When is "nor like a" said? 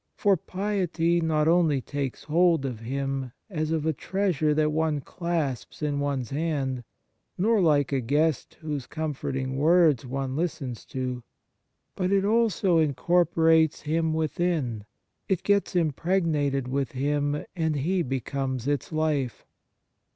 7.37-8.01